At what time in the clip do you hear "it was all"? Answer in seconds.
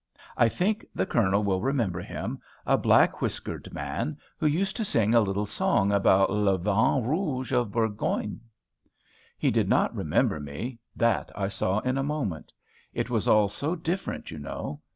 12.95-13.47